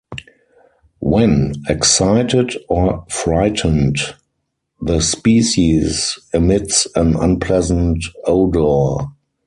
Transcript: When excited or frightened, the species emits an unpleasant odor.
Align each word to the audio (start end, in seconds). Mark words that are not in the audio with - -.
When 0.99 1.53
excited 1.69 2.55
or 2.67 3.05
frightened, 3.07 3.97
the 4.81 4.99
species 4.99 6.17
emits 6.33 6.87
an 6.95 7.15
unpleasant 7.15 8.05
odor. 8.25 9.05